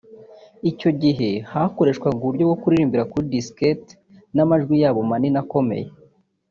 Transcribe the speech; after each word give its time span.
icyo 0.71 0.89
gihe 1.01 1.29
bakoreshwaga 1.61 2.15
uburyo 2.19 2.43
bwo 2.47 2.55
kuririmbira 2.61 3.07
kuri 3.11 3.25
diskette 3.35 3.91
n’amajwi 4.35 4.75
yabo 4.83 4.99
manini 5.09 5.39
akomeye 5.43 5.87